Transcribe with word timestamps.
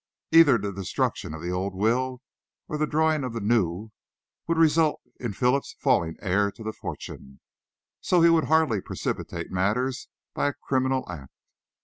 Either 0.31 0.57
the 0.57 0.71
destruction 0.73 1.31
of 1.35 1.43
the 1.43 1.51
old 1.51 1.75
will 1.75 2.23
or 2.67 2.75
the 2.75 2.87
drawing 2.87 3.23
of 3.23 3.33
the 3.33 3.39
new 3.39 3.91
would 4.47 4.57
result 4.57 4.99
in 5.19 5.31
Philip's 5.31 5.75
falling 5.77 6.15
heir 6.23 6.49
to 6.53 6.63
the 6.63 6.73
fortune. 6.73 7.39
So 7.99 8.23
he 8.23 8.29
would 8.31 8.45
hardly 8.45 8.81
precipitate 8.81 9.51
matters 9.51 10.07
by 10.33 10.47
a 10.47 10.53
criminal 10.53 11.05
act. 11.07 11.29